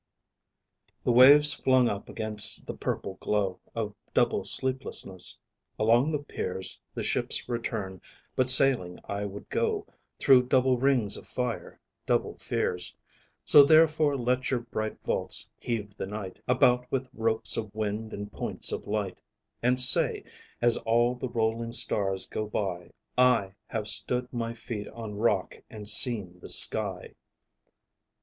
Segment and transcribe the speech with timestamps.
[0.01, 0.93] A.
[1.03, 5.37] The waves flung up against the purple glow of double sleeplessness.
[5.77, 8.01] Along the piers the ships return;
[8.35, 9.85] but sailing I would go
[10.17, 12.95] through double rings of fire, double fears.
[13.45, 18.31] So therefore let your bright vaults heave the night about with ropes of wind and
[18.33, 19.19] points of light,
[19.61, 20.23] and say,
[20.63, 22.49] as all the rolling stars go,
[23.19, 27.13] "I have stood my feet on rock and seen the sky."